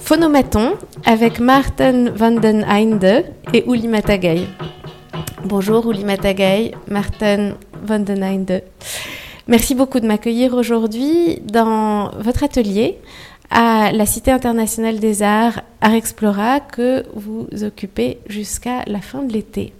[0.00, 4.46] Phonomaton avec Martin van den Einde et Uli Matagay.
[5.44, 8.62] Bonjour Uli Matagay, Martin van den Einde.
[9.46, 12.98] Merci beaucoup de m'accueillir aujourd'hui dans votre atelier
[13.50, 19.32] à la Cité internationale des arts Art Explora que vous occupez jusqu'à la fin de
[19.32, 19.72] l'été.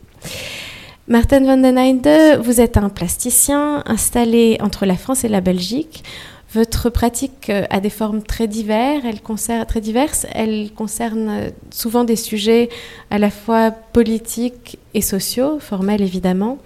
[1.08, 6.04] Martin van den Einde, vous êtes un plasticien installé entre la France et la Belgique.
[6.52, 10.26] Votre pratique euh, a des formes très, diverses, elle concerne, très diverses.
[10.32, 12.68] Elle concerne euh, souvent des sujets
[13.10, 16.58] à la fois politiques et sociaux, formels évidemment.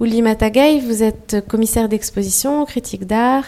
[0.00, 3.44] Ouli Matagay, vous êtes commissaire d'exposition, critique d'art.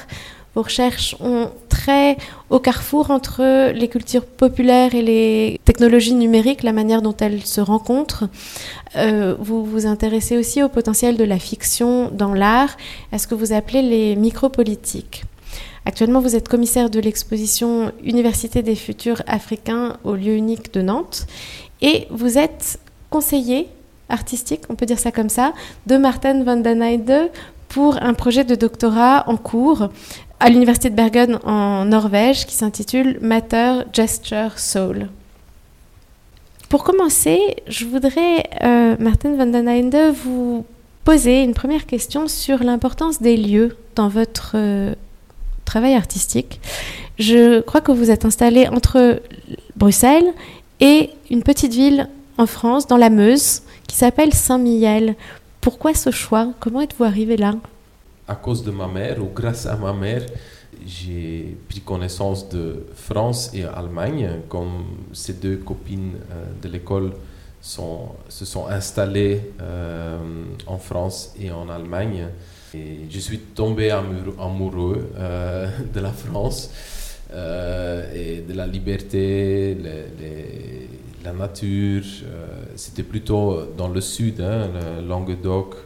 [0.54, 2.16] Vos recherches ont trait
[2.50, 7.60] au carrefour entre les cultures populaires et les technologies numériques, la manière dont elles se
[7.60, 8.28] rencontrent.
[8.96, 12.76] Euh, vous vous intéressez aussi au potentiel de la fiction dans l'art,
[13.10, 15.24] à ce que vous appelez les micropolitiques?
[15.84, 21.26] Actuellement, vous êtes commissaire de l'exposition Université des futurs africains au lieu unique de Nantes
[21.80, 22.78] et vous êtes
[23.10, 23.68] conseiller
[24.08, 25.52] artistique, on peut dire ça comme ça,
[25.86, 27.30] de Martin van den Heide
[27.68, 29.88] pour un projet de doctorat en cours
[30.38, 35.08] à l'Université de Bergen en Norvège qui s'intitule Matter, Gesture, Soul.
[36.68, 40.64] Pour commencer, je voudrais, euh, Martin van den Heide, vous
[41.04, 44.94] poser une première question sur l'importance des lieux dans votre euh,
[45.76, 46.60] artistique.
[47.18, 49.20] Je crois que vous êtes installé entre
[49.76, 50.32] Bruxelles
[50.80, 55.14] et une petite ville en France, dans la Meuse, qui s'appelle Saint-Mihiel.
[55.60, 56.52] Pourquoi ce choix?
[56.60, 57.54] Comment êtes-vous arrivé là?
[58.26, 60.24] À cause de ma mère, ou grâce à ma mère,
[60.86, 67.12] j'ai pris connaissance de France et Allemagne, comme ces deux copines euh, de l'école
[67.60, 70.18] se sont installées euh,
[70.66, 72.26] en France et en Allemagne.
[72.74, 76.70] Je suis tombé amoureux euh, de la France
[77.30, 79.76] euh, et de la liberté,
[81.22, 82.02] la nature.
[82.24, 85.76] Euh, c'était plutôt dans le sud, hein, le Languedoc,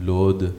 [0.00, 0.54] l'Aude.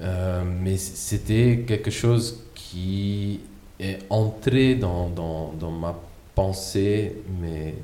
[0.00, 3.38] mais c'était quelque chose qui
[3.78, 5.12] est entré dans,
[5.80, 5.94] ma
[6.34, 7.74] pensée, mais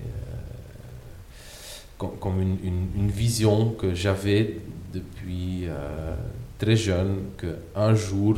[1.97, 4.57] comme, une, vision que j'avais
[4.93, 5.69] depuis
[6.61, 8.37] très jeune qu'un jour,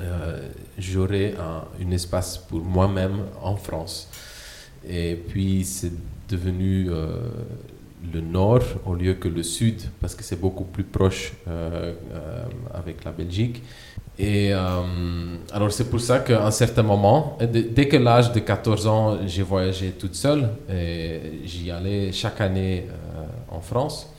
[0.00, 4.08] euh, j'aurai un, un, espace pour moi-même en France.
[4.86, 5.92] Et puis c'est
[6.28, 7.16] devenu euh,
[8.12, 11.94] le nord au lieu que le sud, parce que c'est beaucoup plus proche euh,
[12.74, 13.62] avec la Belgique.
[14.18, 19.18] Et alors c'est pour ça qu'à un certain moment, dès que l'âge de 14 ans,
[19.26, 22.84] j'ai voyagé toute seule et j'y allais chaque année
[23.48, 24.10] en France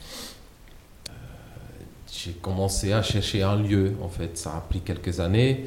[2.24, 3.92] j'ai commencé à chercher un lieu.
[4.02, 5.66] En fait, ça a pris quelques années.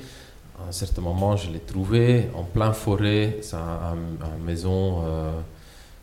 [0.59, 3.39] À un certain moment, je l'ai trouvé en plein forêt.
[3.41, 5.31] C'est une maison euh,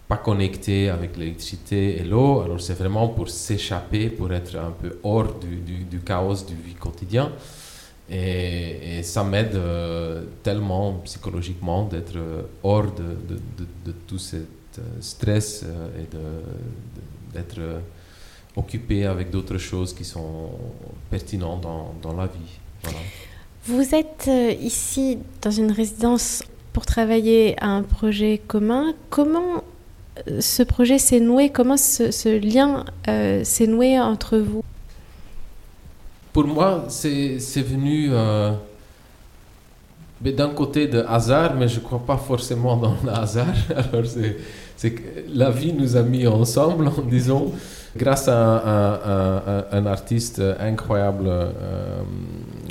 [0.09, 2.43] pas connectée avec l'électricité et l'eau.
[2.43, 6.75] Alors, c'est vraiment pour s'échapper, pour être un peu hors du, du, chaos du vie
[6.75, 7.33] quotidien.
[8.11, 12.19] Et, ça m'aide euh, tellement psychologiquement d'être
[12.63, 13.41] hors de, de,
[13.87, 14.37] de, tout ce
[15.01, 16.07] stress euh, et
[17.33, 17.61] d'être
[18.57, 20.51] occupé avec d'autres choses qui sont
[21.11, 22.93] pertinentes dans, dans la vie.
[23.67, 26.43] Vous êtes euh, ici dans une résidence
[26.73, 28.93] pour travailler à un projet commun.
[29.09, 29.63] Comment
[30.29, 31.51] euh, ce projet s'est noué?
[31.51, 34.65] Comment ce, ce lien euh, s'est noué entre vous?
[36.33, 38.09] Pour moi, c'est venu
[40.21, 43.55] d'un côté de hasard, mais je ne crois pas forcément dans le hasard.
[43.93, 44.07] Alors,
[44.77, 47.53] c'est que la vie nous a mis ensemble, disons
[47.97, 52.03] grâce à un, artiste incroyable euh,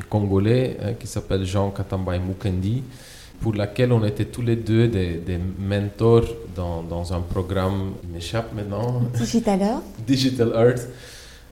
[0.10, 2.84] congolais hein, qui s'appelle Jean Katambay Mukendi,
[3.40, 8.54] pour laquelle on était tous les deux des, mentors dans, dans, un programme, il m'échappe
[8.54, 9.02] maintenant.
[9.16, 9.82] Digital Art.
[10.06, 10.82] Digital Art.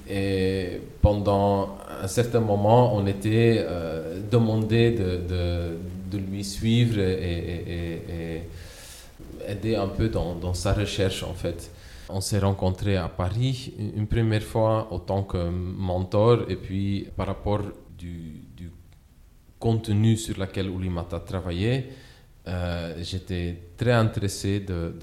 [0.10, 5.78] Et pendant un certain moment, on était euh, demandé de, de,
[6.12, 8.42] de, lui suivre et, et,
[9.48, 11.72] aider un peu dans, dans, sa recherche en fait.
[12.12, 17.28] On s'est rencontrés à Paris une première fois en tant que mentor et puis par
[17.28, 17.62] rapport
[17.98, 18.46] du,
[19.60, 21.90] contenu sur lequel Oulimata travaillait,
[22.48, 24.96] euh, j'étais très intéressé de,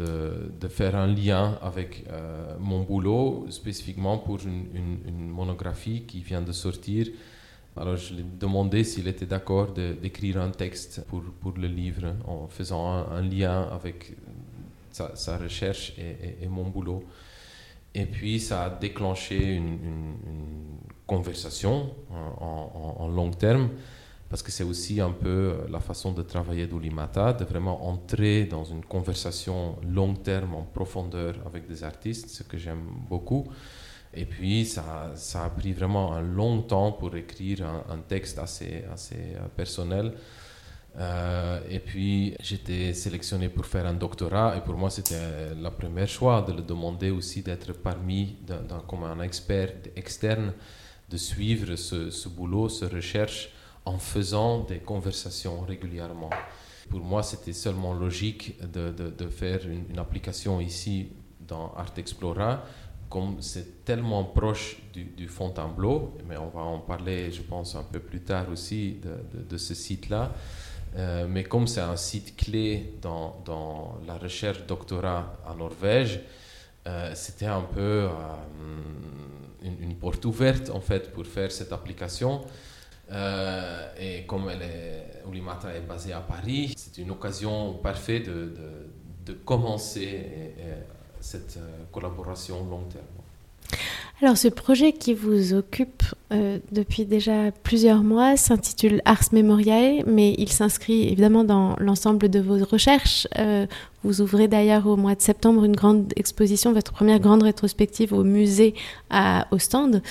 [0.59, 4.67] de, faire un lien avec euh, mon boulot, spécifiquement pour une,
[5.07, 7.07] une, monographie qui vient de sortir.
[7.77, 12.15] Alors je lui ai demandé s'il était d'accord d'écrire un texte pour, pour le livre
[12.27, 14.17] en faisant un lien avec
[15.15, 17.05] sa, recherche et, mon boulot.
[17.95, 20.15] Et puis ça a déclenché une,
[21.07, 23.71] conversation en, long terme.
[24.29, 28.45] parce que c'est aussi un peu euh, la façon de travailler d'Ulimata, de vraiment entrer
[28.45, 33.47] dans une conversation long terme, en profondeur avec des artistes, ce que j'aime beaucoup.
[34.13, 38.83] Et puis, ça, ça, a pris vraiment un long temps pour écrire un, texte assez,
[38.93, 40.15] assez euh, personnel.
[40.99, 44.57] Euh, et puis, j'étais sélectionné pour faire un doctorat.
[44.57, 48.37] Et pour moi, c'était le premier choix de le demander aussi d'être parmi,
[48.89, 50.53] comme un expert externe,
[51.09, 53.51] de suivre ce, ce boulot, cette recherche
[53.85, 56.31] en faisant des conversations régulièrement.
[56.91, 61.09] Pour moi, c'était seulement logique de, de, faire une, application ici
[61.41, 62.65] dans Art Explora,
[63.09, 67.85] comme c'est tellement proche du, du Fontainebleau, mais on va en parler, je pense, un
[67.85, 70.33] peu plus tard aussi de, de ce site-là.
[70.97, 76.21] Euh, mais comme c'est un site clé dans, dans, la recherche doctorat en Norvège,
[76.87, 78.09] euh, c'était un peu euh,
[79.63, 82.43] une, porte ouverte en fait pour faire cette application.
[84.01, 88.53] Et comme elle est, Ulimata est basée à Paris, c'est une occasion parfaite de,
[89.25, 90.55] de, commencer
[91.21, 91.59] cette
[91.93, 93.05] collaboration long terme.
[94.23, 96.03] Alors ce projet qui vous occupe
[96.33, 102.41] euh, depuis déjà plusieurs mois s'intitule Ars Memoriae, mais il s'inscrit évidemment dans l'ensemble de
[102.41, 103.29] vos recherches.
[103.39, 103.67] Euh,
[104.05, 108.25] vous ouvrez d'ailleurs au mois de septembre une grande exposition, votre première grande rétrospective au
[108.25, 108.75] musée
[109.11, 110.03] à Ostende.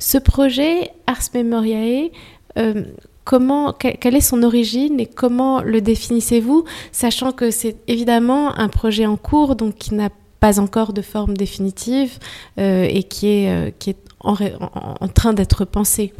[0.00, 2.10] Ce projet Ars Memoriae,
[2.58, 2.84] euh,
[3.24, 9.06] comment, quelle est son origine et comment le définissez-vous, sachant que c'est évidemment un projet
[9.06, 10.16] en cours, donc qui n'a pas
[10.58, 12.18] encore de forme définitive
[12.58, 16.12] euh, et qui est, euh, qui est en, train d'être pensé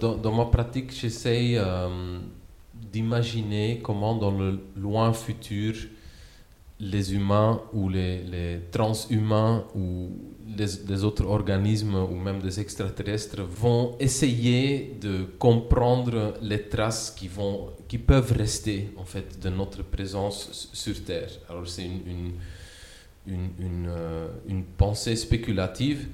[0.00, 1.60] dans, ma pratique, j'essaye
[2.74, 5.74] d'imaginer comment dans le loin futur,
[6.80, 10.10] les humains ou les, les transhumains ou
[10.56, 17.70] des, autres organismes ou même des extraterrestres vont essayer de comprendre les traces qui, vont,
[17.88, 21.30] qui peuvent rester en fait de notre présence sur Terre.
[21.48, 22.32] Alors c'est une,
[23.26, 26.08] une, euh, une, pensée spéculative,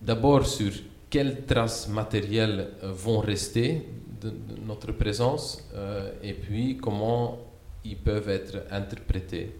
[0.00, 0.72] d'abord sur
[1.08, 3.86] quelles traces matérielles euh, vont rester
[4.20, 4.32] de,
[4.66, 7.38] notre présence euh, et puis comment
[7.84, 9.56] ils peuvent être interprétés.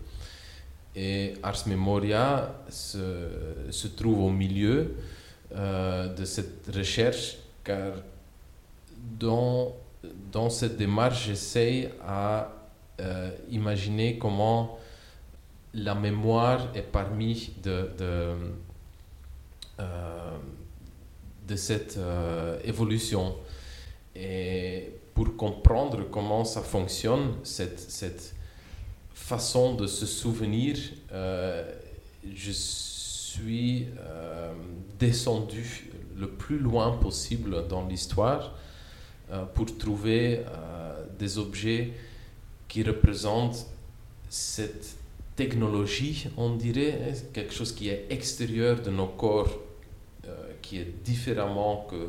[0.94, 3.28] Et Ars Memoria se,
[3.70, 4.94] se trouve au milieu
[5.54, 7.92] de cette recherche car
[9.20, 9.76] dans,
[10.32, 12.50] dans cette démarche, j'essaie à
[13.50, 14.78] imaginer comment
[15.76, 18.34] la mémoire est parmi de, de,
[19.78, 20.36] euh,
[21.54, 21.98] cette
[22.64, 23.36] évolution.
[24.16, 28.34] Et pour comprendre comment ça fonctionne, cette, cette
[29.26, 30.76] façon de se souvenir,
[31.10, 31.68] euh,
[32.34, 34.52] je suis euh,
[34.98, 38.54] descendu le plus loin possible dans l'histoire
[39.32, 40.44] euh, pour trouver
[41.18, 41.92] des objets
[42.68, 43.66] qui représentent
[44.28, 44.96] cette
[45.36, 49.60] technologie, on dirait, hein, quelque chose qui est extérieur de nos corps,
[50.62, 52.08] qui est différemment que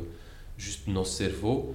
[0.56, 1.74] juste nos cerveaux,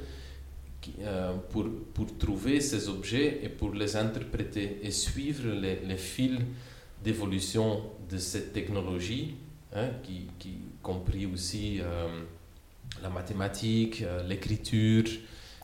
[1.00, 6.40] euh, pour, pour, trouver ces objets et pour les interpréter et suivre les, les fils
[7.02, 9.36] d'évolution de cette technologie,
[9.74, 12.24] hein, qui, qui, compris aussi euh,
[13.02, 15.06] la mathématique, euh, l'écriture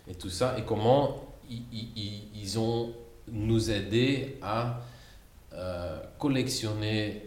[0.09, 2.93] et tout ça, et comment ils ont
[3.29, 4.81] nous aidé à
[6.17, 7.23] collectionner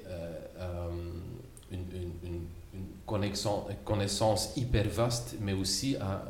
[1.71, 1.85] une,
[2.25, 2.47] une
[3.85, 6.23] connaissance hyper vaste, mais aussi à,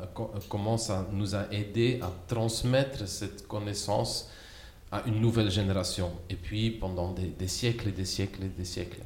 [0.49, 4.29] comment ça nous a aidé à transmettre cette connaissance
[4.91, 6.11] à une nouvelle génération.
[6.29, 9.01] Et puis pendant des, siècles et des siècles et des siècles.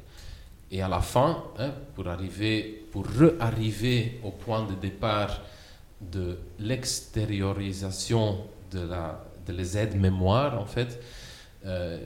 [0.70, 5.40] Et à la fin, hein, pour arriver, pour re-arriver au point de départ
[6.00, 8.38] de l'extériorisation
[8.70, 8.88] de
[9.46, 11.00] de les aides-mémoire, en fait,
[11.64, 11.96] euh,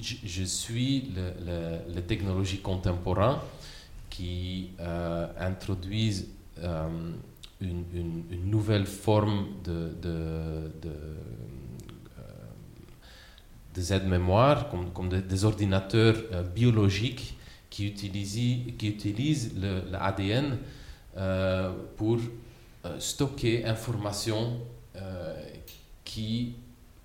[0.00, 3.38] je, suis le, les technologies contemporaines
[4.10, 7.12] qui euh, introduisent euh,
[7.60, 10.90] une, nouvelle forme de, de, de,
[12.18, 12.22] euh,
[13.74, 13.92] des
[14.94, 16.16] comme, des, ordinateurs
[16.54, 17.36] biologiques
[17.70, 19.52] qui utilisent, qui utilisent
[19.90, 20.58] l'ADN
[21.96, 22.18] pour
[22.98, 24.60] stocker information
[26.04, 26.54] qui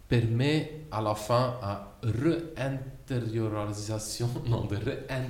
[0.10, 5.30] permet à la fin à réintériorisation, non, de réintériorisation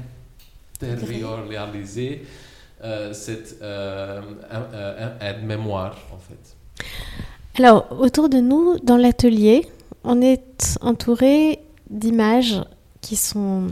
[1.47, 2.25] réaliser
[2.83, 4.21] euh, cette euh,
[5.43, 6.55] mémoire en fait.
[7.57, 9.67] Alors autour de nous, dans l'atelier,
[10.05, 11.59] on est entouré
[11.89, 12.61] d'images
[13.01, 13.67] qui sont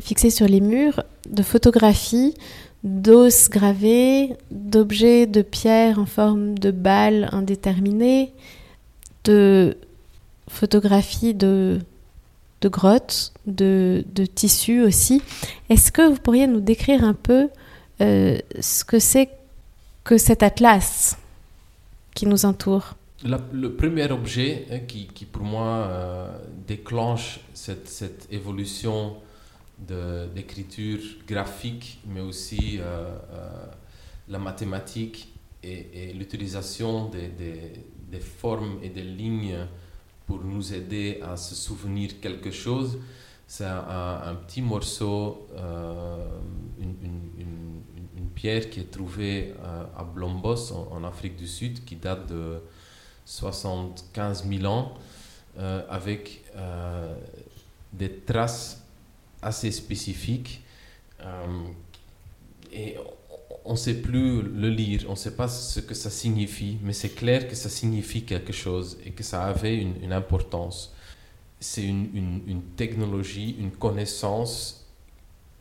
[0.00, 2.34] fixées sur les murs, de photographies
[2.82, 8.32] d'os gravés, d'objets de pierre en forme de balles indéterminées,
[9.24, 9.76] de
[10.50, 11.78] photographies de,
[12.60, 15.22] de grottes, de, de tissus aussi.
[15.70, 17.48] Est-ce que vous pourriez nous décrire un peu
[18.00, 19.30] euh, ce que c'est
[20.04, 21.16] que cet atlas
[22.14, 22.96] qui nous entoure?
[23.22, 29.16] Le premier objet hein, qui, qui, pour moi euh, déclenche cette, cette évolution
[30.34, 33.08] d'écriture graphique, mais aussi euh,
[34.28, 37.72] la mathématique et, l'utilisation des, des,
[38.10, 39.56] des, formes et des lignes
[40.30, 43.00] pour nous aider à se souvenir quelque chose.
[43.48, 46.24] C'est un, petit morceau, euh,
[46.78, 52.62] une, pierre qui est trouvée euh, à Blombos, en, Afrique du Sud, qui date de
[53.24, 54.94] 75 000 ans,
[55.58, 56.44] euh, avec
[57.92, 58.86] des traces
[59.42, 60.62] assez spécifiques.
[62.72, 62.96] et
[63.70, 66.92] on ne sait plus le lire, on ne sait pas ce que ça signifie, mais
[66.92, 70.92] c'est clair que ça signifie quelque chose et que ça avait une, importance.
[71.60, 74.90] C'est une, une, technologie, une connaissance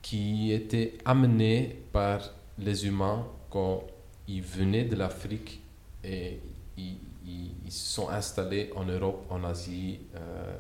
[0.02, 3.84] qui était amenée par les humains quand
[4.28, 5.62] ils venaient de l'Afrique
[6.04, 6.40] et
[6.80, 6.98] ils,
[7.28, 10.58] ils, se sont installés en Europe, en Asie, euh,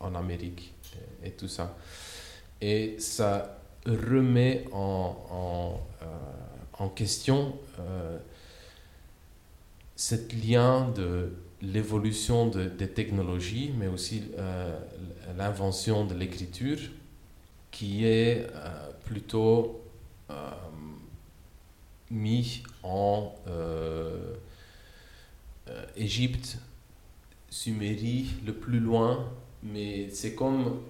[0.00, 0.74] en Amérique
[1.22, 1.76] et, tout ça.
[2.60, 6.06] Et ça remet en, euh,
[6.78, 8.18] en question euh,
[10.44, 14.78] lien de l'évolution de, des technologies, mais aussi euh,
[15.36, 16.78] l'invention de l'écriture,
[17.70, 19.78] qui est euh, plutôt
[22.10, 23.34] mis en
[25.96, 26.56] Égypte,
[27.50, 29.30] Sumérie, le plus loin,
[29.62, 30.80] mais c'est comme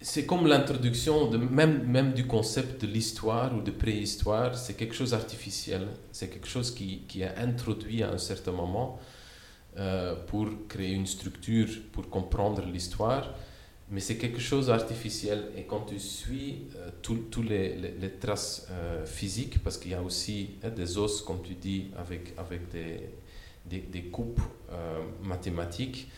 [0.00, 5.12] c'est comme l'introduction même, même du concept de l'histoire ou de préhistoire, c'est quelque chose
[5.12, 9.00] d'artificiel, c'est quelque chose qui, qui, est introduit à un certain moment
[9.78, 13.34] euh, pour créer une structure, pour comprendre l'histoire,
[13.90, 15.50] mais c'est quelque chose d'artificiel.
[15.56, 20.02] Et quand tu suis euh, tous les, les, traces euh, physiques, parce qu'il y a
[20.02, 23.00] aussi hein, des os, comme tu dis, avec, avec des,
[23.64, 24.40] des, coupes
[25.22, 26.08] mathématiques,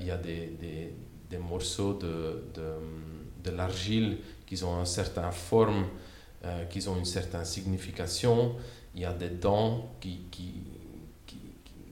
[0.00, 0.92] il y a des
[1.30, 5.86] des morceaux de, de, l'argile qui ont une certaine forme,
[6.44, 8.56] euh, qui ont une certaine signification.
[8.94, 10.54] Il y a des dents qui, qui,
[11.26, 11.38] qui,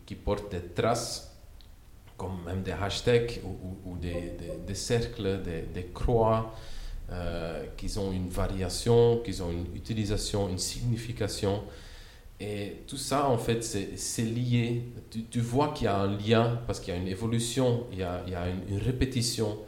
[0.04, 1.32] qui portent des traces,
[2.16, 3.40] comme même des hashtags
[3.86, 6.52] ou, des, des, cercles, des, des croix,
[7.10, 11.62] euh, qui ont une variation, qui ont une utilisation, une signification.
[12.40, 14.82] Et tout ça, en fait, c'est lié.
[15.30, 18.02] Tu, vois qu'il y a un lien parce qu'il y a une évolution, il y
[18.02, 18.22] a,
[18.68, 19.58] une, répétition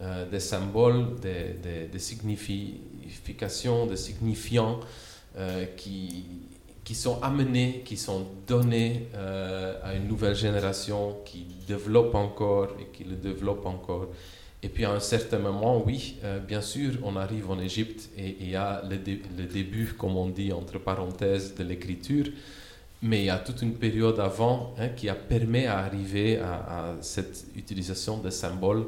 [0.00, 4.78] euh, des symboles, des, significations, des signifiants
[5.36, 6.26] euh, qui,
[6.84, 12.86] qui sont amenés, qui sont donnés euh, à une nouvelle génération qui développe encore et
[12.96, 14.06] qui le développe encore.
[14.64, 18.34] Et puis à un certain moment, oui, euh, bien sûr, on arrive en Égypte et
[18.40, 22.24] il y a le, le, début, comme on dit, entre parenthèses, de l'écriture.
[23.02, 26.94] Mais il y a toute une période avant hein, qui a permis d'arriver à, à,
[27.02, 28.86] cette utilisation de symboles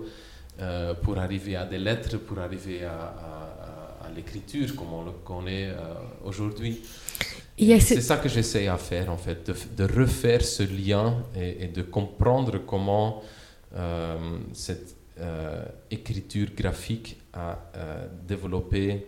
[0.60, 2.94] euh, pour arriver à des lettres, pour arriver à,
[4.02, 5.92] à, à l'écriture comme on le connaît euh,
[6.24, 6.80] aujourd'hui.
[7.58, 9.54] C'est ça que j'essaie à faire, en fait, de,
[9.84, 13.22] de, refaire ce lien et, et de comprendre comment
[14.54, 19.06] cette euh, écriture graphique à euh, développer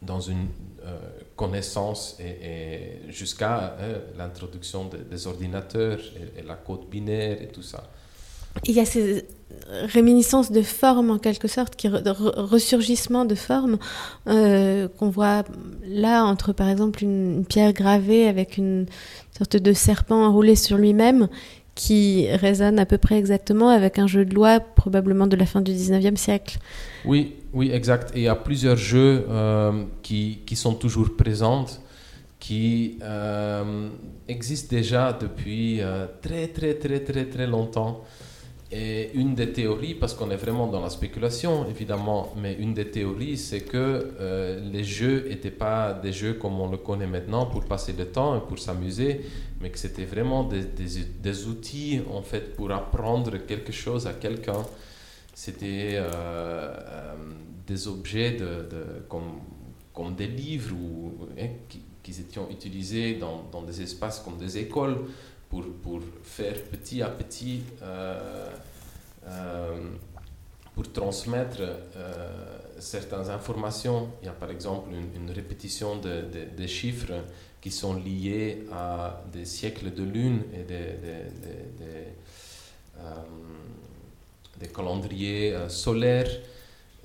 [0.00, 0.46] dans une
[0.86, 0.96] euh,
[1.36, 3.76] connaissance et, jusqu'à
[4.16, 5.98] l'introduction des ordinateurs
[6.34, 7.84] et, la code binaire et tout ça.
[8.64, 9.26] Il y a ces
[9.70, 13.76] réminiscences de forme en quelque sorte, qui ressurgissement de forme
[14.24, 15.44] qu'on voit
[15.84, 18.86] là entre par exemple une, pierre gravée avec une
[19.36, 21.28] sorte de serpent enroulé sur lui-même
[21.78, 25.60] qui résonne à peu près exactement avec un jeu de loi probablement de la fin
[25.60, 26.58] du 19e siècle.
[27.04, 28.10] Oui, oui, exact.
[28.16, 31.66] Et il y a plusieurs jeux euh, qui, qui, sont toujours présents,
[32.40, 33.90] qui euh,
[34.26, 38.02] existent déjà depuis euh, très, très, très, très, très longtemps.
[38.70, 42.90] Et une des théories, parce qu'on est vraiment dans la spéculation évidemment, mais une des
[42.90, 47.46] théories, c'est que euh, les jeux n'étaient pas des jeux comme on le connaît maintenant
[47.46, 49.22] pour passer le temps et pour s'amuser,
[49.62, 54.62] mais que c'était vraiment des, outils en fait pour apprendre quelque chose à quelqu'un.
[55.32, 57.14] C'était euh, euh,
[57.66, 58.36] des objets
[59.08, 64.98] comme, des livres ou, hein, qui, étaient utilisés dans des espaces comme des écoles
[65.48, 68.50] pour, pour faire petit à petit, euh,
[69.26, 69.80] euh,
[70.74, 71.60] pour transmettre
[72.78, 74.08] certaines informations.
[74.22, 76.22] Il y a par exemple une, répétition de,
[76.56, 77.12] des chiffres
[77.60, 80.94] qui sont liés à des siècles de lune et des,
[84.60, 86.30] des calendriers solaires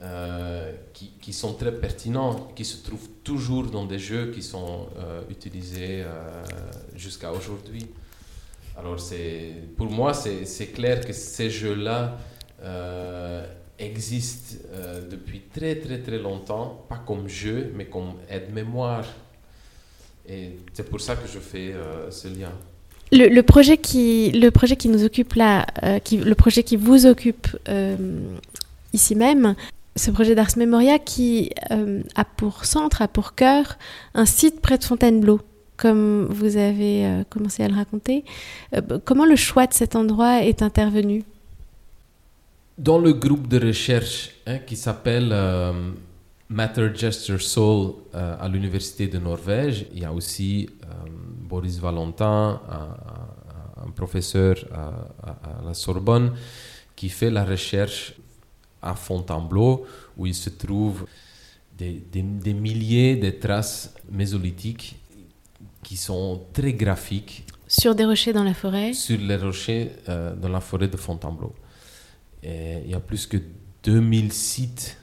[0.03, 4.87] euh, qui, qui, sont très pertinents, qui se trouvent toujours dans des jeux qui sont
[4.97, 6.43] euh, utilisés euh,
[6.95, 7.85] jusqu'à aujourd'hui.
[8.77, 8.97] Alors
[9.77, 12.17] pour moi, c'est clair que ces jeux-là
[13.79, 14.57] existent
[15.09, 19.05] depuis très très très longtemps, pas comme jeu, mais comme aide-mémoire.
[20.27, 21.73] Et c'est pour ça que je fais
[22.09, 22.51] ce lien.
[23.11, 25.67] Le, projet qui, le projet qui nous occupe là,
[26.03, 27.47] qui, le projet qui vous occupe
[28.93, 29.55] ici même,
[29.95, 33.77] ce projet d'Ars Memoria qui euh, a pour centre, a pour cœur
[34.13, 35.41] un site près de Fontainebleau,
[35.77, 38.23] comme vous avez euh, commencé à le raconter.
[38.75, 41.23] Euh, comment le choix de cet endroit est intervenu?
[42.77, 45.33] Dans le groupe de recherche hein, qui s'appelle
[46.49, 50.69] Matter Gesture Soul à l'Université de Norvège, il y a aussi
[51.47, 56.31] Boris Valentin, un, professeur à la Sorbonne,
[56.95, 58.15] qui fait la recherche
[58.81, 59.85] à Fontainebleau,
[60.17, 61.05] où il se trouve
[61.77, 64.95] des, des, milliers de traces mésolithiques
[65.83, 67.45] qui sont très graphiques.
[67.67, 71.53] Sur des rochers dans la forêt Sur les rochers euh, dans la forêt de Fontainebleau.
[72.41, 73.37] Et il y a plus que
[73.83, 74.97] 2000 sites,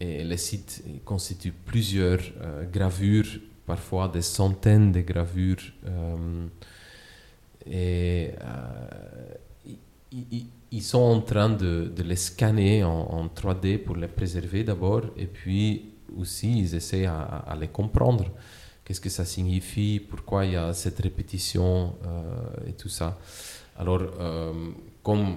[0.00, 3.28] et les sites constituent plusieurs euh, gravures,
[3.66, 5.62] parfois des centaines de gravures.
[5.86, 6.46] Euh,
[7.66, 8.30] et
[10.72, 15.92] ils sont en train de, les scanner en, 3D pour les préserver d'abord, et puis
[16.18, 18.26] aussi ils essaient à, les comprendre.
[18.90, 23.20] Qu'est-ce que ça signifie Pourquoi il y a cette répétition euh, et tout ça.
[23.76, 24.52] Alors, euh,
[25.04, 25.36] comme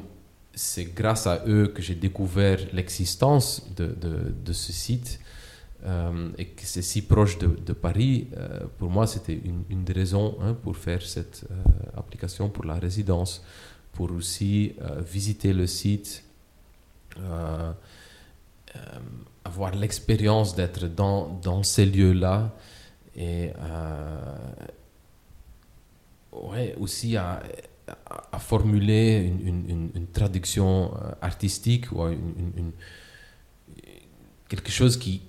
[0.55, 5.19] c'est grâce à eux que j'ai découvert l'existence de, ce site
[5.85, 8.27] euh, et que c'est si proche de, Paris,
[8.79, 11.45] pour moi c'était une, des raisons hein, pour faire cette
[11.95, 13.43] application pour la résidence
[13.91, 14.73] pour aussi
[15.05, 16.23] visiter le site,
[19.45, 22.51] avoir l'expérience d'être dans, ces lieux-là
[23.15, 23.51] et
[26.31, 27.41] ouais, aussi à,
[28.39, 32.05] formuler une, traduction artistique ou
[34.49, 35.19] quelque chose qui,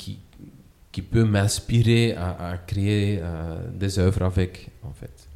[0.93, 3.21] qui, peut m'inspirer à, créer
[3.73, 5.29] des œuvres avec, en fait.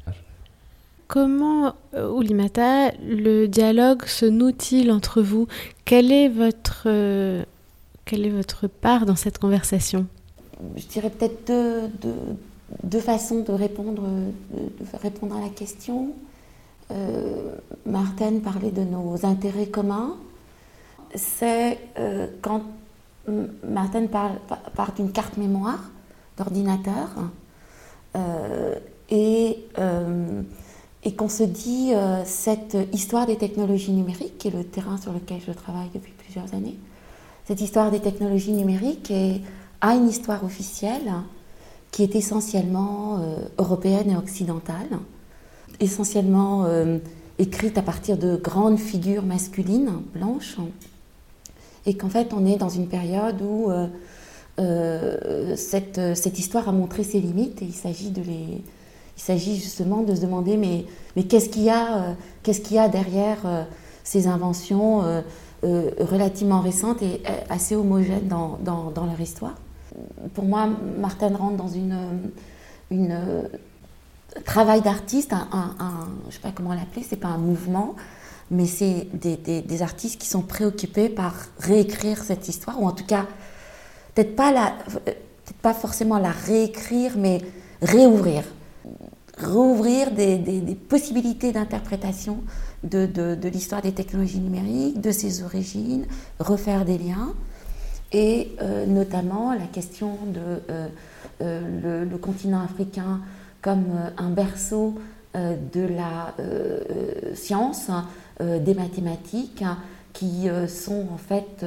[1.09, 5.47] Comment, euh, Oulimata, le dialogue se noue-t-il entre vous?
[5.83, 7.43] Quelle est, votre, euh,
[8.05, 10.05] quelle est votre part dans cette conversation?
[10.75, 11.89] Je dirais peut-être deux,
[12.83, 16.13] deux, façons de répondre, de, répondre à la question.
[16.91, 20.15] Euh, Martin parlait de nos intérêts communs.
[21.15, 22.63] C'est euh, quand
[23.67, 24.39] Martin parle,
[24.95, 25.91] d'une carte mémoire
[26.37, 27.09] d'ordinateur
[29.09, 29.65] et
[31.03, 35.13] et qu'on se dit euh, cette histoire des technologies numériques, qui est le terrain sur
[35.13, 36.75] lequel je travaille depuis plusieurs années,
[37.45, 39.11] cette histoire des technologies numériques
[39.81, 41.11] a une histoire officielle
[41.91, 44.99] qui est essentiellement euh, européenne et occidentale,
[45.79, 46.99] essentiellement euh,
[47.37, 50.57] écrite à partir de grandes figures masculines, blanches,
[51.85, 53.71] et qu'en fait on est dans une période où
[55.55, 58.61] cette, cette histoire a montré ses limites et il s'agit de les
[59.19, 62.13] il s'agit justement de se demander mais, mais qu'est-ce qu'il y, euh,
[62.71, 63.63] y a derrière euh,
[64.05, 65.21] ces inventions euh,
[65.99, 69.55] relativement récentes et assez homogènes dans, dans, leur histoire?
[70.33, 70.67] Pour moi,
[70.99, 71.97] Martin rentre dans une,
[72.91, 73.49] une
[74.45, 75.75] travail d'artiste, un,
[76.23, 77.95] je ne sais pas comment l'appeler, c'est pas un mouvement,
[78.51, 83.25] mais c'est des, artistes qui sont préoccupés par réécrire cette histoire, ou en tout cas,
[84.15, 87.41] peut-être pas, forcément la réécrire, mais
[87.81, 88.43] réouvrir.
[89.41, 92.39] Rouvrir des, possibilités d'interprétation
[92.83, 96.05] de, l'histoire des technologies numériques, de ses origines,
[96.39, 97.33] refaire des liens,
[98.11, 100.87] et euh, notamment la question de euh,
[101.41, 103.21] euh, le, continent africain
[103.61, 104.95] comme un berceau
[105.35, 106.33] de la
[107.35, 107.91] science,
[108.39, 109.63] des mathématiques,
[110.13, 111.65] qui sont en fait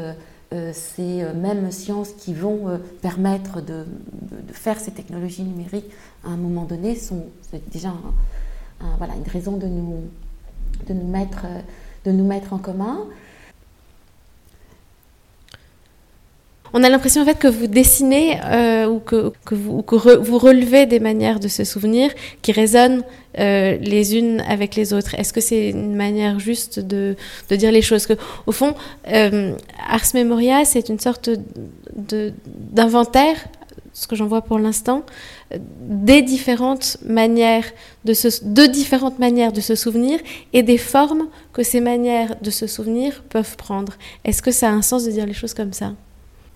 [0.73, 3.85] ces mêmes sciences qui vont permettre de,
[4.53, 5.91] faire ces technologies numériques
[6.25, 7.27] à un moment donné sont
[7.71, 7.93] déjà
[8.97, 10.01] voilà, une raison de nous,
[10.89, 11.45] de, nous mettre,
[12.05, 13.07] de nous mettre en commun.
[16.73, 21.41] On a l'impression en fait que vous dessinez euh, ou que, vous, relevez des manières
[21.41, 23.03] de se souvenir qui résonnent
[23.39, 25.15] euh, les unes avec les autres.
[25.15, 27.17] Est-ce que c'est une manière juste de,
[27.51, 28.07] de, dire les choses?
[28.07, 28.15] Que,
[28.47, 28.75] Au fond,
[29.09, 29.55] euh,
[29.89, 31.31] Ars Memoria, c'est une sorte
[31.95, 33.37] d'inventaire,
[33.93, 35.05] ce que j'en vois pour l'instant,
[35.81, 37.67] des différentes manières
[38.05, 40.19] de, se, de différentes manières de se souvenir
[40.55, 43.95] et des formes que ces manières de se souvenir peuvent prendre.
[44.25, 45.93] Est-ce que ça a un sens de dire les choses comme ça?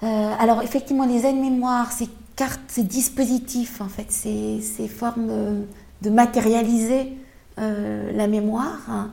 [0.03, 5.67] Euh, Alors effectivement, les aides-mémoires, ces cartes, ces dispositifs, en fait, ces, formes
[6.03, 7.13] de matérialiser
[7.59, 9.11] euh, la mémoire, hein.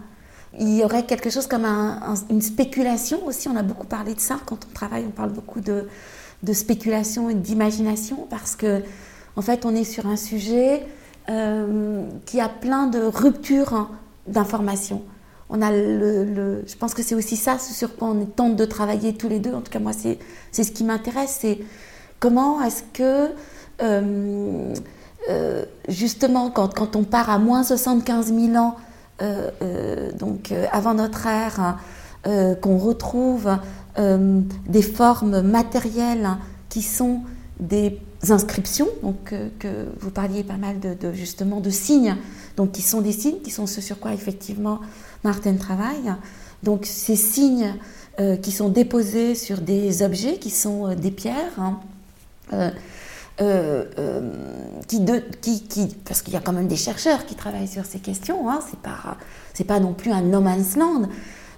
[0.60, 1.66] il y aurait quelque chose comme
[2.30, 3.48] une spéculation aussi.
[3.48, 5.88] On a beaucoup parlé de ça quand on travaille, on parle beaucoup de,
[6.52, 8.84] spéculation et d'imagination parce que
[9.36, 10.86] en fait, on est sur un sujet
[11.30, 13.90] euh, qui a plein de ruptures
[14.28, 15.02] d'informations.
[15.50, 18.66] On a le, je pense que c'est aussi ça ce sur quoi on tente de
[18.66, 19.54] travailler tous les deux.
[19.54, 20.20] En tout cas, moi, c'est,
[20.52, 21.38] ce qui m'intéresse.
[21.42, 21.60] C'est
[22.20, 23.30] comment est-ce que,
[23.82, 24.74] euh,
[25.30, 28.76] euh, justement, quand, quand, on part à moins 75 000 ans,
[30.20, 31.78] donc avant notre ère,
[32.62, 33.58] qu'on retrouve
[33.98, 36.30] des formes matérielles
[36.68, 37.22] qui sont
[37.60, 42.16] des inscriptions, donc euh, que vous parliez pas mal de, justement de signes,
[42.58, 44.80] donc qui sont des signes, qui sont ce sur quoi effectivement
[45.24, 46.14] Martin travaille.
[46.64, 47.74] Donc ces signes
[48.20, 51.80] euh, qui sont déposés sur des objets, qui sont euh, des pierres, hein,
[54.88, 57.86] qui, de, qui, qui, parce qu'il y a quand même des chercheurs qui travaillent sur
[57.86, 58.60] ces questions, hein,
[59.54, 61.10] c'est pas non plus un no man's land.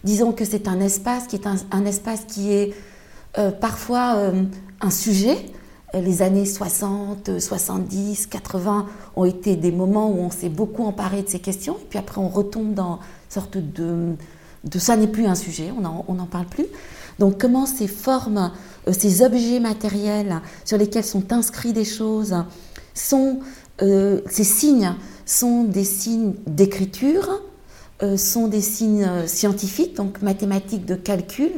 [0.06, 2.74] Disons que c'est un, un espace qui est
[3.60, 4.32] parfois
[4.80, 5.52] un sujet,
[6.02, 11.30] les années 60, 70, 80 ont été des moments où on s'est beaucoup emparé de
[11.30, 14.16] ces questions, et puis après on retombe dans une sorte de,
[14.78, 16.66] ça n'est plus un sujet, on n'en parle plus.
[17.20, 18.52] Donc comment ces formes,
[18.88, 22.36] euh, ces objets matériels sur lesquels sont inscrits des choses,
[22.94, 23.40] sont,
[23.82, 24.94] euh, ces signes
[25.26, 27.42] sont des signes d'écriture,
[28.04, 31.54] euh, sont des signes scientifiques, donc mathématiques de calcul,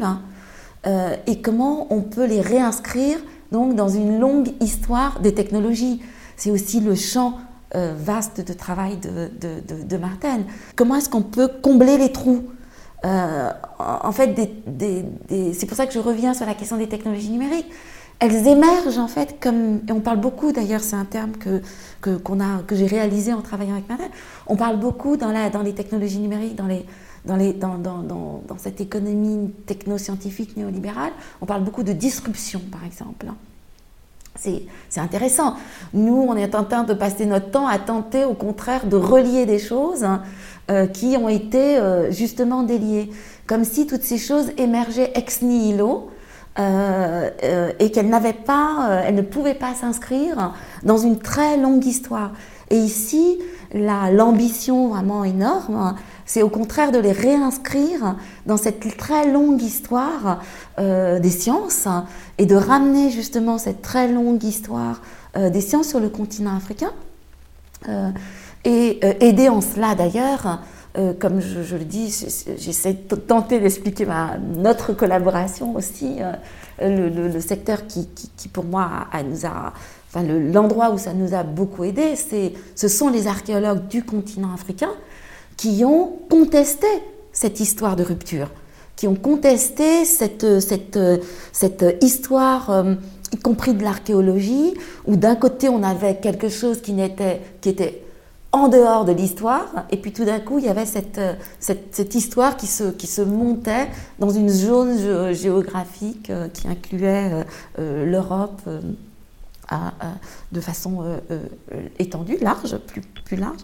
[1.26, 3.18] et comment on peut les réinscrire
[3.52, 6.02] donc dans une longue histoire des technologies.
[6.36, 7.40] C'est aussi le champ
[7.76, 10.40] euh, vaste de travail de, de, de, Martin.
[10.76, 12.44] Comment est-ce qu'on peut combler les trous?
[13.06, 14.36] Euh, En fait,
[15.30, 17.70] c'est pour ça que je reviens sur la question des technologies numériques.
[18.20, 21.62] Elles émergent en fait comme, et on parle beaucoup d'ailleurs, c'est un terme que,
[22.02, 24.08] que, qu'on a, que j'ai réalisé en travaillant avec Martin,
[24.48, 26.84] on parle beaucoup dans, la, dans les technologies numériques, dans les,
[27.28, 31.12] dans, cette économie technoscientifique néolibérale,
[31.42, 33.28] on parle beaucoup de disruption, par exemple.
[34.40, 35.56] C'est intéressant.
[35.94, 39.46] Nous, on est en train de passer notre temps à tenter, au contraire, de relier
[39.46, 40.22] des choses hein,
[40.70, 43.10] euh, qui ont été euh, justement déliées.
[43.48, 46.10] Comme si toutes ces choses émergeaient ex nihilo
[46.60, 47.30] euh,
[47.80, 52.32] et qu'elles n'avaient pas, elles ne pouvaient pas s'inscrire dans une très longue histoire.
[52.70, 53.40] Et ici,
[53.74, 55.96] l'ambition vraiment énorme,
[56.28, 60.44] c'est au contraire de les réinscrire dans cette très longue histoire
[60.78, 61.88] euh, des sciences
[62.38, 65.02] et de ramener justement cette très longue histoire
[65.38, 66.92] euh, des sciences sur le continent africain.
[67.88, 68.10] Euh,
[68.66, 70.62] et aider en cela d'ailleurs,
[71.20, 72.10] comme je, le dis,
[72.58, 74.06] j'essaie de tenter d'expliquer
[74.58, 76.18] notre collaboration aussi,
[76.82, 78.10] le, secteur qui,
[78.52, 79.72] pour moi nous a
[80.10, 84.54] enfin l'endroit où ça nous a beaucoup aidé, c'est, ce sont les archéologues du continent
[84.54, 84.92] africain
[85.58, 86.88] qui ont contesté
[87.34, 88.50] cette histoire de rupture,
[88.96, 91.00] qui ont contesté cette, cette,
[91.52, 92.96] cette histoire, euh,
[93.34, 98.04] y compris de l'archéologie, où d'un côté on avait quelque chose qui, n'était, qui était
[98.52, 101.20] en dehors de l'histoire, et puis tout d'un coup il y avait cette,
[101.60, 103.88] cette, cette, histoire qui se, qui se montait
[104.20, 107.46] dans une zone géographique euh, qui incluait
[107.78, 108.62] euh, l'Europe
[110.54, 111.04] de façon
[112.00, 113.60] étendue, large, plus, plus large.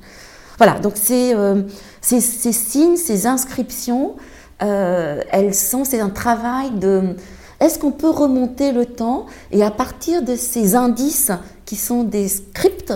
[0.57, 1.63] Voilà, donc ces, euh,
[2.01, 4.15] ces, signes, ces inscriptions,
[4.59, 7.15] elles sont, c'est un travail de...
[7.59, 11.31] Est-ce qu'on peut remonter le temps et à partir de ces indices
[11.65, 12.93] qui sont des scripts,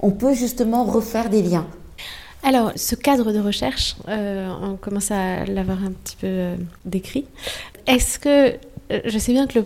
[0.00, 1.66] on peut justement refaire des liens
[2.46, 6.50] alors, ce cadre de recherche, on commence à l'avoir un petit peu
[6.84, 7.24] décrit.
[7.86, 8.58] Est-ce que
[8.92, 9.58] euh, je sais bien que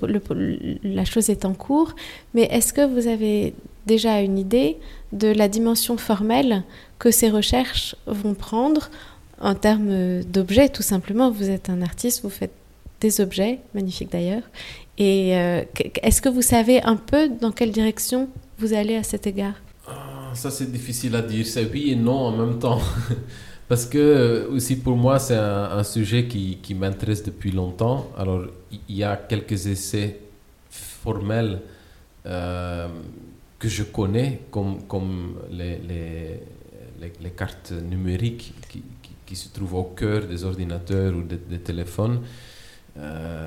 [0.84, 1.94] la chose est en cours,
[2.34, 3.54] mais est-ce que vous avez
[3.88, 4.76] déjà une idée
[5.12, 6.62] de la dimension formelle
[7.00, 8.90] que ces recherches vont prendre
[9.40, 12.54] en termes d'objets, tout simplement Vous êtes un artiste, vous faites
[13.00, 14.42] des objets, magnifiques d'ailleurs.
[14.98, 15.62] Et euh,
[16.02, 19.54] est-ce que vous savez un peu dans quelle direction vous allez à cet égard?
[19.86, 21.46] Ah, Ça, c'est difficile à dire.
[21.46, 22.80] C'est oui et non en même temps.
[23.68, 28.08] Parce que euh, aussi pour moi, c'est un, sujet qui, m'intéresse depuis longtemps.
[28.16, 28.42] Alors,
[28.88, 30.18] il y a quelques essais
[30.70, 31.60] formelles
[33.58, 36.42] que je connais, comme, comme les, les,
[37.20, 38.82] les, cartes numériques qui,
[39.26, 42.20] qui, se trouvent au cœur des ordinateurs ou des, téléphones,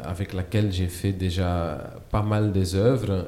[0.04, 3.28] avec lesquels j'ai fait déjà pas mal des œuvres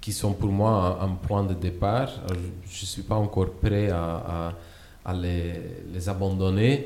[0.00, 2.10] qui, sont pour moi un, point de départ.
[2.28, 4.54] je ne suis pas encore prêt à,
[5.04, 6.84] à, les abandonner.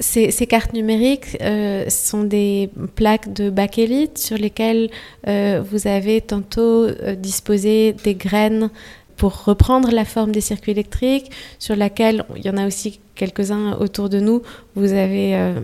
[0.00, 4.90] Ces, cartes numériques euh, sont des plaques de bakélite sur lesquelles
[5.26, 8.70] euh, vous avez tantôt euh, disposé des graines
[9.16, 13.72] pour reprendre la forme des circuits électriques, sur laquelle il y en a aussi quelques-uns
[13.80, 14.42] autour de nous.
[14.76, 15.54] Vous avez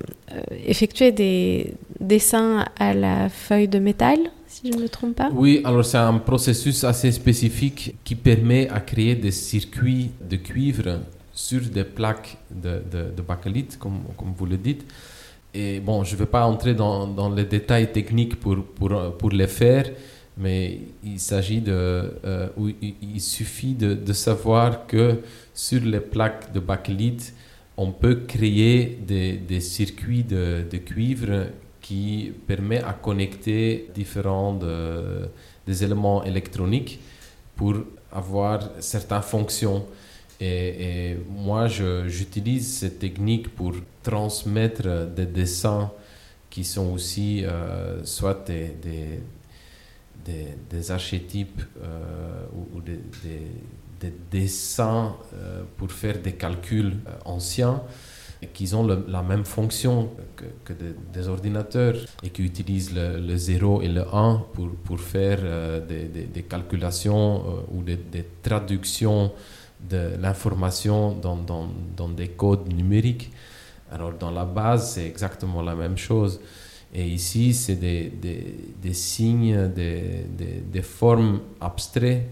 [0.66, 4.18] effectué des dessins à la feuille de métal,
[4.48, 5.30] si je ne me trompe pas.
[5.32, 10.98] Oui, alors c'est un processus assez spécifique qui permet à créer des circuits de cuivre
[11.34, 13.22] sur des plaques de, de, de
[13.78, 14.84] comme, comme, vous le dites.
[15.52, 19.30] Et bon, je ne vais pas entrer dans, dans, les détails techniques pour, pour, pour
[19.30, 19.90] les faire,
[20.36, 21.72] mais il s'agit de.
[22.24, 22.48] Euh,
[22.80, 25.20] il, suffit de, de, savoir que
[25.52, 27.34] sur les plaques de bakélite,
[27.76, 31.46] on peut créer des, des circuits de, de, cuivre
[31.80, 34.58] qui permettent à connecter différents
[35.66, 36.98] des éléments électroniques
[37.56, 37.74] pour
[38.10, 39.84] avoir certaines fonctions.
[40.40, 45.90] Et, moi, j'utilise cette technique pour transmettre des dessins
[46.54, 52.44] qui sont aussi euh, soit des, des, des, archétypes euh,
[52.74, 53.00] ou, des,
[54.00, 56.94] des, dessins euh, pour faire des calculs
[57.24, 57.82] anciens
[58.52, 60.10] qui ont la même fonction
[60.64, 60.72] que,
[61.12, 65.40] des, ordinateurs et qui utilisent le, le, 0 et le 1 pour, pour faire
[65.82, 67.98] des, calculations ou des,
[68.42, 69.32] traductions
[69.88, 73.30] de l'information dans, dans, dans, des codes numériques.
[73.92, 76.40] Alors dans la base, c'est exactement la même chose.
[76.94, 80.24] Et ici, c'est des, des, des, signes, des,
[80.72, 82.28] des, formes abstraites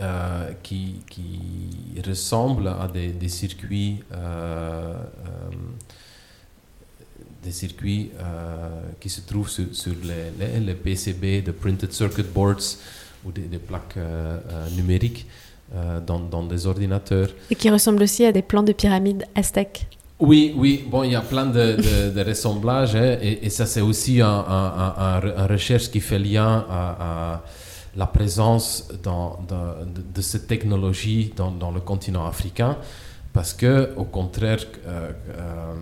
[0.00, 5.50] euh, qui, qui, ressemblent à des, circuits, euh, euh,
[7.44, 8.10] des circuits
[8.98, 12.78] qui se trouvent sur, sur les, les, PCB, de printed circuit boards
[13.24, 13.96] ou des, plaques
[14.76, 15.28] numériques.
[15.74, 17.28] Euh, dans, dans, des ordinateurs.
[17.50, 19.86] Et qui ressemble aussi à des plans de pyramides aztèques.
[20.20, 24.16] Oui, oui, bon, il y a plein de, de, ressemblages, hein, et, ça c'est aussi
[24.16, 27.42] une un, un, recherche qui fait lien à,
[27.96, 29.40] la présence dans,
[30.14, 32.76] de, cette technologie dans, dans, le continent africain,
[33.32, 35.74] parce que au contraire euh, euh,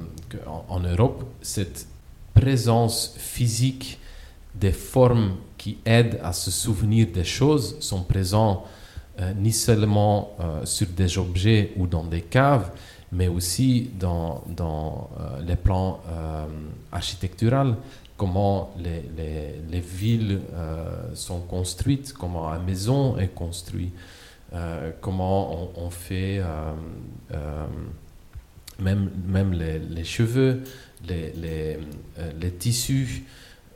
[0.69, 1.89] en, Europe, cette
[2.33, 3.99] présence physique
[4.55, 8.63] des formes qui aident à se souvenir des choses sont présentes
[9.21, 12.71] euh, ni seulement euh, sur des objets ou dans des caves,
[13.13, 16.01] mais aussi dans, dans euh, les plans
[16.91, 17.75] architecturaux,
[18.17, 20.41] comment les, les, les villes
[21.15, 23.95] sont construites, comment une maison est construite,
[25.01, 26.41] comment on, fait
[28.79, 30.63] même, même les, les cheveux,
[31.09, 31.33] les,
[32.41, 33.25] les tissus.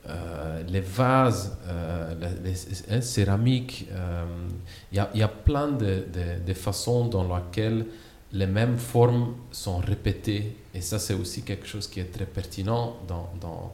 [0.07, 2.13] Euh, les vases, euh,
[2.43, 6.05] les, céramiques, il euh, y, a plein de,
[6.53, 7.85] façons dans lesquelles
[8.31, 10.57] les mêmes formes sont répétées.
[10.75, 13.71] Et ça, c'est aussi quelque chose qui est très pertinent dans,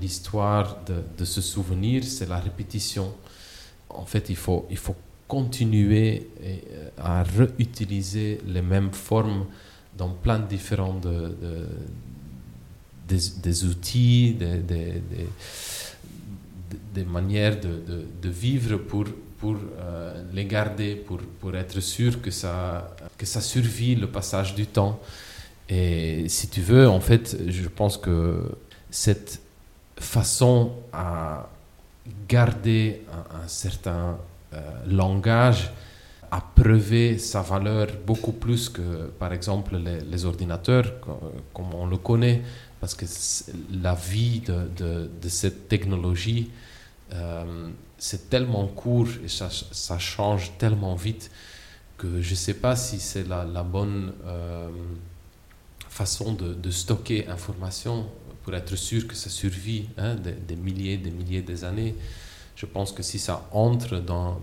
[0.00, 3.12] l'histoire de, ce souvenir, c'est la répétition.
[3.90, 4.66] En fait, il faut,
[5.28, 6.30] continuer
[6.96, 9.46] à réutiliser les mêmes formes
[9.98, 11.00] dans plein de différents
[13.06, 14.36] des, outils,
[16.94, 19.06] des, manières de, vivre pour,
[19.44, 24.98] euh, les garder, pour, être sûr que ça, que ça survit le passage du temps.
[25.68, 28.40] Et si tu veux, en fait, je pense que
[28.90, 29.40] cette
[29.98, 31.48] façon à
[32.28, 34.18] garder un, certain
[34.52, 35.70] euh, langage
[36.30, 40.92] a prouvé sa valeur beaucoup plus que, par exemple, les ordinateurs,
[41.54, 42.42] comme on le connaît
[42.80, 43.06] parce que
[43.82, 46.50] la vie de, cette technologie,
[47.12, 51.30] euh, c'est tellement court et ça, change tellement vite
[51.96, 54.68] que je ne sais pas si c'est la, bonne euh,
[55.88, 58.06] façon de, stocker information
[58.42, 61.94] pour être sûr que ça survit hein, des, des, milliers, des milliers d'années.
[62.54, 64.38] Je pense que si ça entre dans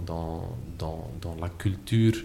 [1.39, 2.15] la culture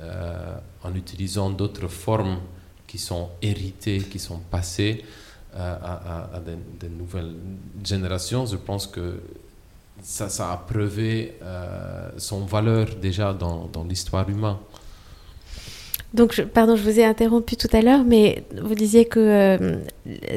[0.00, 2.38] euh, en utilisant d'autres formes
[2.86, 5.04] qui sont héritées, qui sont passées,
[5.58, 7.34] à, à, de, nouvelles
[7.84, 9.20] générations, je pense que
[10.02, 14.56] ça, ça a prouvé euh, son valeur déjà dans, dans l'histoire humaine.
[16.14, 19.76] Donc, pardon, je vous ai interrompu tout à l'heure, mais vous disiez que euh,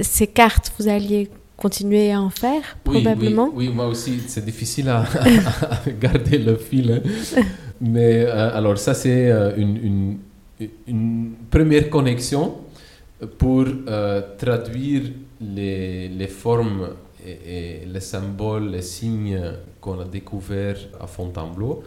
[0.02, 3.50] ces cartes, vous alliez continuer à en faire, probablement.
[3.54, 5.06] Oui, moi aussi, c'est difficile à,
[6.02, 6.92] garder le fil.
[6.92, 7.42] Hein.
[7.84, 10.20] Mais alors ça, c'est une,
[10.88, 12.58] une, première connexion
[13.38, 13.66] pour
[14.38, 15.04] traduire
[15.40, 16.90] les, formes
[17.26, 19.40] et, les symboles, les signes
[19.80, 21.84] qu'on a découverts à Fontainebleau.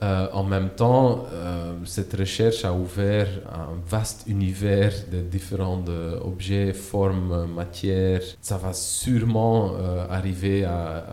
[0.00, 6.20] Euh, en même temps, euh, cette recherche a ouvert un vaste univers de différents euh,
[6.20, 8.22] objets, formes, matières.
[8.40, 9.72] Ça va sûrement
[10.08, 11.04] arriver à,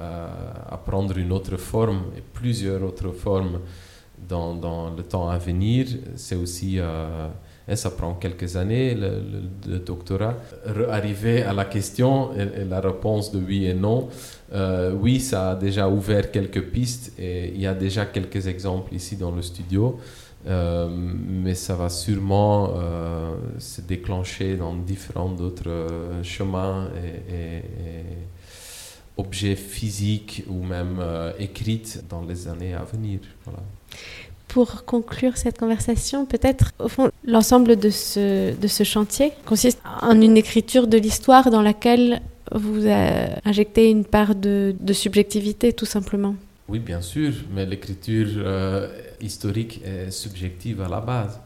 [0.69, 3.60] à, prendre une autre forme et plusieurs autres formes
[4.29, 5.88] dans, dans le temps à venir.
[6.15, 6.79] C'est aussi
[7.67, 10.36] et ça prend quelques années, le, doctorat.
[10.89, 14.10] Arriver à la question et, la réponse de oui et non,
[14.54, 18.93] euh, oui, ça a déjà ouvert quelques pistes et il y a déjà quelques exemples
[18.93, 19.99] ici dans le studio.
[20.47, 26.89] Euh, mais ça va sûrement euh, se déclencher dans différents autres chemins
[27.28, 27.63] et,
[29.17, 31.01] objets physiques ou même
[31.39, 33.21] écrits dans les années à venir.
[34.56, 40.22] Pour conclure cette conversation, peut-être, au fond, l'ensemble de ce, de ce chantier consiste en
[40.22, 42.22] une écriture de l'histoire dans laquelle
[42.54, 42.88] vous
[43.44, 46.36] injectez une part de, de, subjectivité, tout simplement.
[46.70, 48.88] Oui, bien sûr, mais l'écriture euh,
[49.20, 51.38] historique est subjective à la base.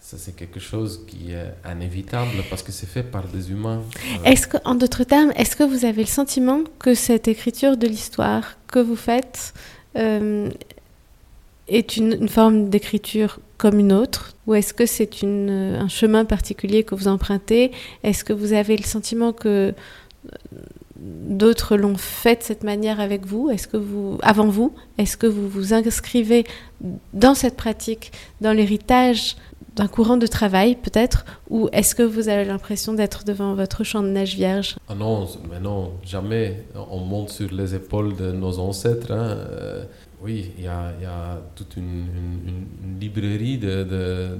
[0.00, 3.82] Ça, c'est quelque chose qui est inévitable parce que c'est fait par des humains.
[4.24, 7.86] Est-ce que, en d'autres termes, est-ce que vous avez le sentiment que cette écriture de
[7.86, 9.54] l'histoire que vous faites
[9.96, 10.50] euh,
[11.68, 16.94] est une, forme d'écriture comme une autre Ou est-ce que c'est un chemin particulier que
[16.94, 17.72] vous empruntez?
[18.02, 19.74] Est-ce que vous avez le sentiment que euh,
[20.96, 23.50] d'autres l'ont fait de cette manière avec vous?
[23.50, 26.44] Est-ce que vous, avant vous, est-ce que vous vous inscrivez
[27.12, 29.36] dans cette pratique, dans l'héritage
[29.76, 31.24] d'un courant de travail peut-être?
[31.48, 34.76] Ou est-ce que vous avez l'impression d'être devant votre champ de neige vierge?
[34.88, 36.64] Ah Non, mais non, jamais.
[36.90, 39.12] On monte sur les épaules de nos ancêtres.
[39.12, 39.38] Hein.
[40.22, 42.06] Oui, il y a, toute une,
[42.84, 44.38] une, librairie de, de,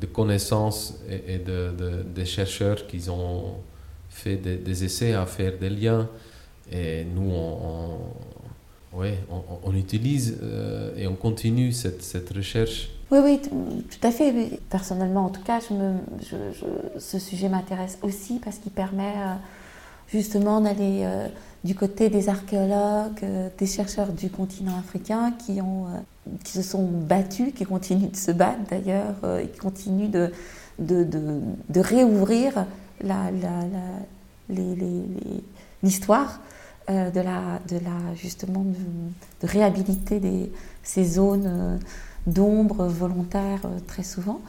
[0.00, 1.72] de, connaissances et, de,
[2.12, 3.58] de, chercheurs qui ont
[4.08, 6.08] fait des, essais à faire des liens.
[6.72, 7.98] Et nous, on,
[8.92, 12.90] on, on, utilise euh, et on continue cette, cette, recherche.
[13.12, 14.60] Oui, oui, tout à fait.
[14.68, 15.94] Personnellement, en tout cas, je me,
[16.28, 19.34] je, ce sujet m'intéresse aussi parce qu'il permet euh,
[20.08, 21.02] justement d'aller...
[21.04, 21.28] Euh,
[21.64, 25.98] du côté des archéologues, euh, des chercheurs du continent africain qui, ont, euh,
[26.42, 30.32] qui se sont battus, qui continuent de se battre d'ailleurs, euh, et qui continuent de,
[30.78, 32.64] de, de, réouvrir
[35.82, 36.40] l'histoire
[36.88, 40.50] de, la, de la, justement de, réhabiliter
[40.82, 41.78] ces zones
[42.26, 44.40] d'ombre volontaires très souvent.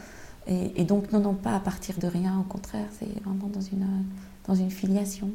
[0.48, 3.62] Et, et, donc, non, non, pas à partir de rien, au contraire, c'est vraiment dans
[3.62, 3.86] une,
[4.48, 5.30] dans une filiation.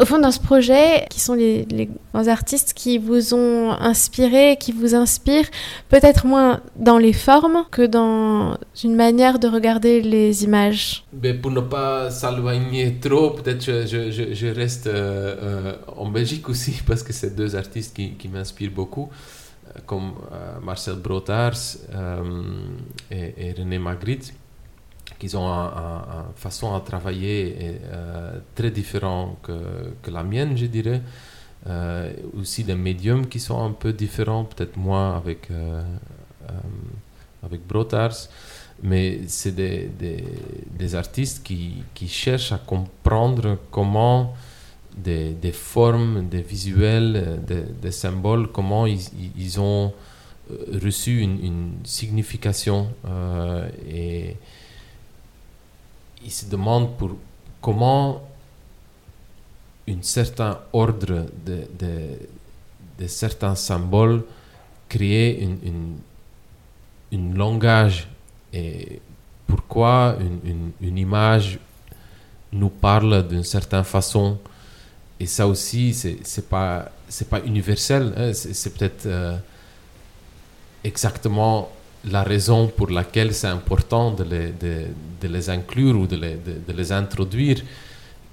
[0.00, 4.72] Au fond, dans ce projet, qui sont les, grands artistes qui vous ont inspiré, qui
[4.72, 5.48] vous inspirent,
[5.88, 11.04] peut-être moins dans les formes que dans une manière de regarder les images.
[11.22, 16.82] Mais Pour ne pas s'éloigner trop, peut-être je, je, reste euh, euh, en Belgique aussi,
[16.86, 19.08] parce que c'est deux artistes qui, m'inspirent beaucoup,
[19.68, 20.12] euh, comme
[20.62, 21.76] Marcel Brotars
[23.10, 24.34] et, et, René Magritte
[25.18, 31.02] qu'ils ont une façon à travailler euh, très différente que, la mienne, je dirais.
[31.66, 35.82] Euh, aussi des médiums qui sont un peu différents, peut-être moins avec, euh,
[37.42, 38.28] avec Brotars,
[38.82, 39.90] mais c'est des,
[40.78, 44.34] des, artistes qui, qui, cherchent à comprendre comment
[44.96, 47.40] des, formes, des visuels,
[47.82, 49.00] des, symboles, comment ils,
[49.36, 49.92] ils ont
[50.84, 52.90] reçu une, une signification
[53.90, 54.36] et
[56.26, 57.12] il se demande pour
[57.62, 58.20] comment
[59.88, 61.68] un certain ordre de,
[62.98, 64.24] de, certains symboles
[64.88, 65.98] créer une,
[67.12, 68.08] une, langage
[68.52, 69.00] et
[69.46, 71.58] pourquoi une, une, image
[72.52, 74.38] nous parle d'une certaine façon
[75.20, 78.32] et ça aussi c'est c'est pas c'est pas universel hein.
[78.32, 79.36] c'est peut-être euh,
[80.82, 81.70] exactement
[82.06, 86.72] la raison pour laquelle c'est important de les, de, les, inclure ou de les, de,
[86.72, 87.62] les introduire,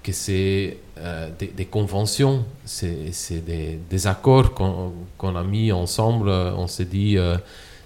[0.01, 6.29] que c'est euh, des, conventions, c'est des, des, accords qu'on a mis ensemble.
[6.29, 7.37] On s'est dit, euh,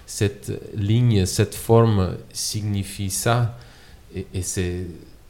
[0.04, 3.56] cette ligne, cette forme signifie ça,
[4.14, 4.86] et, c'est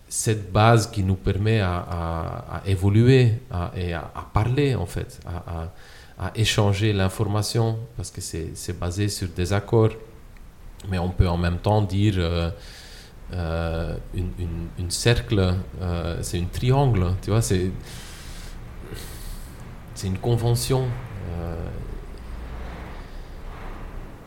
[0.08, 1.76] cette base qui nous permet à,
[2.50, 3.32] à, évoluer
[3.76, 9.90] et à, parler, en fait, à, échanger l'information, parce que c'est basé sur des accords
[10.88, 14.30] mais on peut en même temps dire euh, une,
[14.78, 15.54] une, cercle,
[16.22, 17.70] c'est une triangle, tu vois, c'est
[19.94, 20.86] c'est une convention.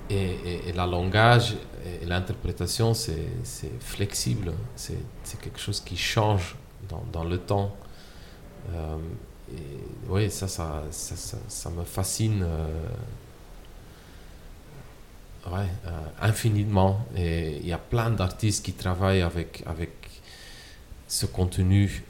[0.09, 1.55] Et, et, la langage
[2.01, 6.57] et l'interprétation, c'est flexible, c'est quelque chose qui change
[6.89, 7.73] dans, dans le temps.
[8.73, 8.97] Euh,
[10.07, 12.67] oui, ça ça, ça, me fascine euh,
[15.47, 15.89] ouais, euh,
[16.21, 17.05] infiniment.
[17.15, 19.91] Et il y a plein d'artistes qui travaillent avec, avec
[21.07, 22.03] ce contenu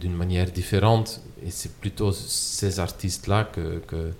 [0.00, 1.20] d'une manière différente.
[1.46, 4.12] Et c'est plutôt ces artistes-là que, que,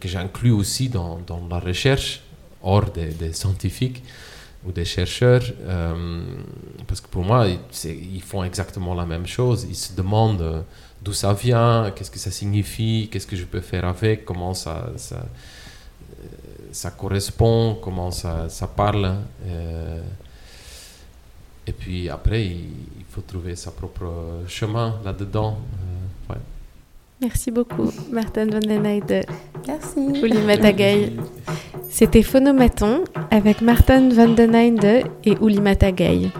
[0.00, 2.22] que j'inclus aussi dans, dans, la recherche,
[2.62, 4.02] hors des, des scientifiques
[4.66, 6.22] ou des chercheurs, euh,
[6.86, 7.46] parce que pour moi,
[7.84, 9.66] ils font exactement la même chose.
[9.68, 10.62] Ils se demandent euh,
[11.02, 14.90] d'où ça vient, qu'est-ce que ça signifie, qu'est-ce que je peux faire avec, comment ça,
[15.12, 15.16] euh,
[16.72, 19.16] ça correspond, comment ça, ça parle.
[21.66, 25.58] et puis après, il, faut trouver sa propre chemin là-dedans.
[27.20, 29.26] Merci beaucoup, Martin van den Heide.
[29.66, 30.00] Merci.
[30.46, 31.12] Matagay.
[31.90, 36.30] C'était Phonomaton avec Martin van den Heide et Uli Matagay.